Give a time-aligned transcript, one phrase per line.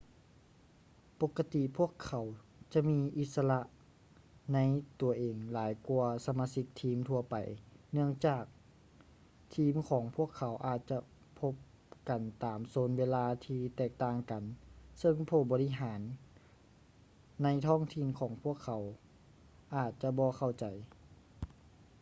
[1.19, 2.25] ປົກກະຕິພວກເຂົາ
[2.73, 3.61] ຈະມີອິດສະຫຼະ
[4.53, 4.59] ໃນ
[4.99, 7.35] ຕົວເອງຫຼາຍກ່ວາສະມາຊິກທີມທົ່ວໄປ
[7.91, 8.43] ເນື່ອງຈາກ
[9.55, 10.97] ທີມຂອງພວກເຂົາອາດຈະ
[11.39, 11.53] ພົບ
[12.09, 14.43] ກັນຕາມໂຊນເວລາທີ່ແຕກຕ່າງກັນ
[14.99, 16.01] ເຊິ່ງຜູ້ບໍລິຫານ
[17.43, 18.83] ໃນທ້ອງຖິ່ນຂອງພວກເຂົາ
[19.75, 20.65] ອາດຈະບໍ່ເຂົ້າໃຈ